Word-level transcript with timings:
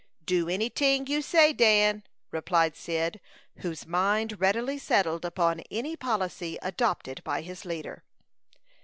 "Do 0.25 0.49
any 0.49 0.71
ting 0.71 1.05
you 1.05 1.21
say, 1.21 1.53
Dan," 1.53 2.01
replied 2.31 2.75
Cyd 2.75 3.21
whose 3.57 3.85
mind 3.85 4.39
readily 4.41 4.79
settled 4.79 5.23
upon 5.23 5.59
any 5.69 5.95
policy 5.95 6.57
adopted 6.63 7.23
by 7.23 7.41
his 7.43 7.65
leader. 7.65 8.03